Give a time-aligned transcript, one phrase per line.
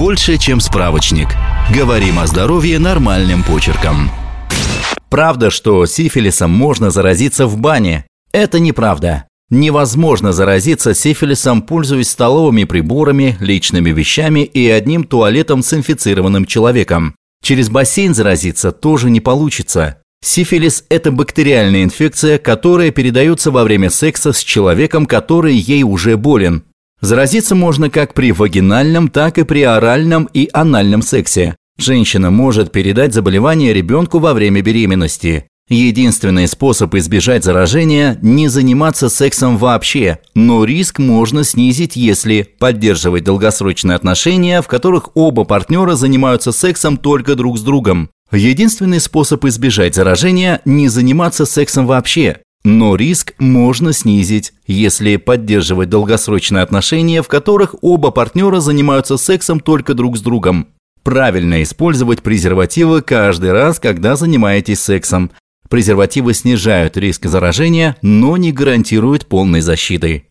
[0.00, 1.28] больше, чем справочник.
[1.74, 4.10] Говорим о здоровье нормальным почерком.
[5.10, 8.06] Правда, что сифилисом можно заразиться в бане?
[8.32, 9.26] Это неправда.
[9.50, 17.14] Невозможно заразиться сифилисом, пользуясь столовыми приборами, личными вещами и одним туалетом с инфицированным человеком.
[17.44, 19.98] Через бассейн заразиться тоже не получится.
[20.24, 26.64] Сифилис– это бактериальная инфекция, которая передается во время секса с человеком, который ей уже болен.
[27.00, 31.56] Заразиться можно как при вагинальном, так и при оральном и анальном сексе.
[31.78, 35.46] Женщина может передать заболевание ребенку во время беременности.
[35.70, 43.94] Единственный способ избежать заражения– не заниматься сексом вообще, но риск можно снизить, если поддерживать долгосрочные
[43.94, 48.10] отношения, в которых оба партнера занимаются сексом только друг с другом.
[48.32, 56.62] Единственный способ избежать заражения– не заниматься сексом вообще, но риск можно снизить, если поддерживать долгосрочные
[56.62, 60.68] отношения, в которых оба партнера занимаются сексом только друг с другом.
[61.02, 65.30] Правильно использовать презервативы каждый раз, когда занимаетесь сексом.
[65.70, 70.24] Презервативы снижают риск заражения, но не гарантируют полной защиты.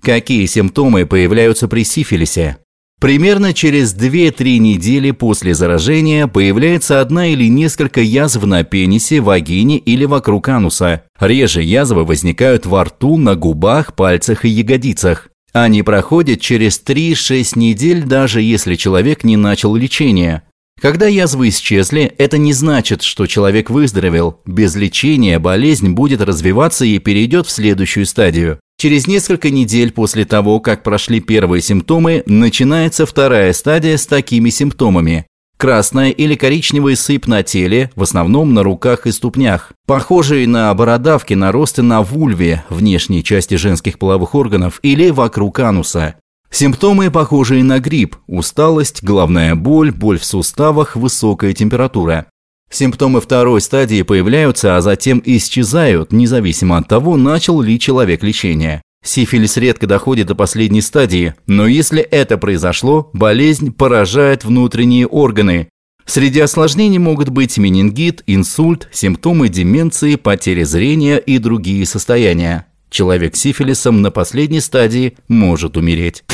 [0.00, 2.58] Какие симптомы появляются при сифилисе?
[2.98, 10.06] Примерно через 2-3 недели после заражения появляется одна или несколько язв на пенисе, вагине или
[10.06, 11.02] вокруг ануса.
[11.20, 15.28] Реже язвы возникают во рту, на губах, пальцах и ягодицах.
[15.52, 20.42] Они проходят через 3-6 недель, даже если человек не начал лечение.
[20.80, 24.40] Когда язвы исчезли, это не значит, что человек выздоровел.
[24.46, 28.58] Без лечения болезнь будет развиваться и перейдет в следующую стадию.
[28.78, 35.26] Через несколько недель после того, как прошли первые симптомы, начинается вторая стадия с такими симптомами.
[35.56, 41.32] Красная или коричневая сыпь на теле, в основном на руках и ступнях, похожие на бородавки,
[41.32, 46.16] наросты на вульве, внешней части женских половых органов или вокруг ануса.
[46.50, 52.26] Симптомы, похожие на грипп, усталость, головная боль, боль в суставах, высокая температура.
[52.70, 58.82] Симптомы второй стадии появляются, а затем исчезают, независимо от того, начал ли человек лечение.
[59.04, 65.68] Сифилис редко доходит до последней стадии, но если это произошло, болезнь поражает внутренние органы.
[66.04, 72.66] Среди осложнений могут быть менингит, инсульт, симптомы деменции, потери зрения и другие состояния.
[72.90, 76.24] Человек с сифилисом на последней стадии может умереть.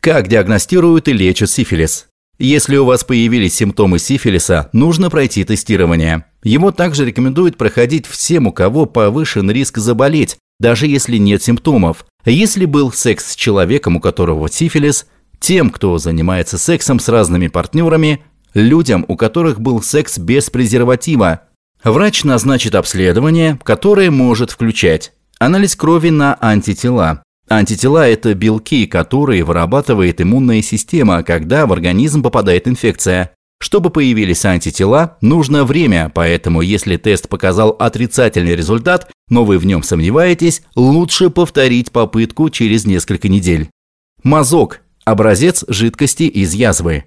[0.00, 2.06] Как диагностируют и лечат сифилис?
[2.38, 6.24] Если у вас появились симптомы сифилиса, нужно пройти тестирование.
[6.44, 12.06] Его также рекомендуют проходить всем, у кого повышен риск заболеть, даже если нет симптомов.
[12.24, 15.06] Если был секс с человеком, у которого сифилис,
[15.40, 18.22] тем, кто занимается сексом с разными партнерами,
[18.54, 21.42] людям, у которых был секс без презерватива.
[21.82, 30.20] Врач назначит обследование, которое может включать анализ крови на антитела, Антитела– это белки, которые вырабатывает
[30.20, 33.32] иммунная система, когда в организм попадает инфекция.
[33.60, 39.82] Чтобы появились антитела, нужно время, поэтому если тест показал отрицательный результат, но вы в нем
[39.82, 43.68] сомневаетесь, лучше повторить попытку через несколько недель.
[44.22, 47.04] Мазок– образец жидкости из язвы.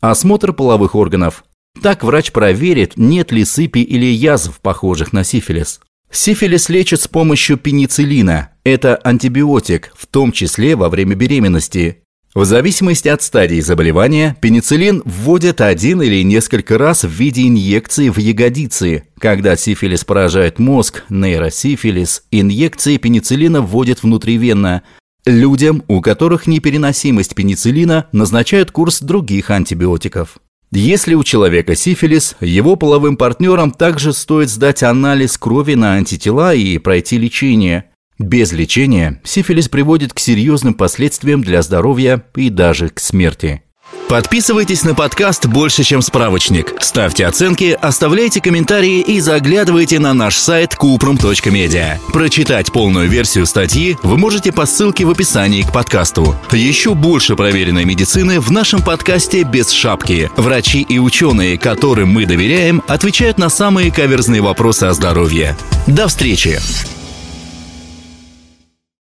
[0.00, 1.44] Осмотр половых органов.
[1.82, 5.80] Так врач проверит, нет ли сыпи или язв, похожих на сифилис.
[6.10, 8.50] Сифилис лечат с помощью пенициллина.
[8.62, 12.04] Это антибиотик, в том числе во время беременности.
[12.34, 18.18] В зависимости от стадии заболевания, пенициллин вводят один или несколько раз в виде инъекции в
[18.18, 19.04] ягодицы.
[19.18, 24.82] Когда сифилис поражает мозг, нейросифилис, инъекции пенициллина вводят внутривенно.
[25.26, 30.38] Людям, у которых непереносимость пенициллина, назначают курс других антибиотиков.
[30.76, 36.78] Если у человека сифилис, его половым партнерам также стоит сдать анализ крови на антитела и
[36.78, 37.92] пройти лечение.
[38.18, 43.62] Без лечения сифилис приводит к серьезным последствиям для здоровья и даже к смерти.
[44.08, 46.74] Подписывайтесь на подкаст «Больше, чем справочник».
[46.80, 51.98] Ставьте оценки, оставляйте комментарии и заглядывайте на наш сайт kuprum.media.
[52.12, 56.36] Прочитать полную версию статьи вы можете по ссылке в описании к подкасту.
[56.52, 60.30] Еще больше проверенной медицины в нашем подкасте «Без шапки».
[60.36, 65.56] Врачи и ученые, которым мы доверяем, отвечают на самые каверзные вопросы о здоровье.
[65.88, 66.60] До встречи!